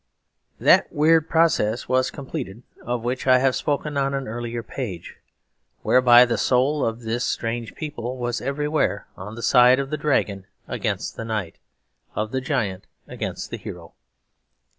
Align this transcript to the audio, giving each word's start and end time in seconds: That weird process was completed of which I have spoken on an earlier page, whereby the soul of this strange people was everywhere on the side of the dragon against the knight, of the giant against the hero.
That 0.59 0.91
weird 0.91 1.29
process 1.29 1.87
was 1.87 2.09
completed 2.09 2.63
of 2.81 3.03
which 3.03 3.27
I 3.27 3.37
have 3.37 3.55
spoken 3.55 3.97
on 3.97 4.15
an 4.15 4.27
earlier 4.27 4.63
page, 4.63 5.17
whereby 5.83 6.25
the 6.25 6.39
soul 6.39 6.83
of 6.83 7.01
this 7.01 7.23
strange 7.23 7.75
people 7.75 8.17
was 8.17 8.41
everywhere 8.41 9.05
on 9.15 9.35
the 9.35 9.43
side 9.43 9.77
of 9.77 9.91
the 9.91 9.97
dragon 9.97 10.47
against 10.67 11.17
the 11.17 11.23
knight, 11.23 11.59
of 12.15 12.31
the 12.31 12.41
giant 12.41 12.87
against 13.07 13.51
the 13.51 13.57
hero. 13.57 13.93